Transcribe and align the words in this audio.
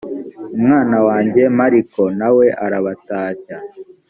umwana 0.55 0.97
wanjye 1.07 1.43
mariko 1.59 2.01
na 2.19 2.29
we 2.35 2.45
arabatashya 2.65 3.57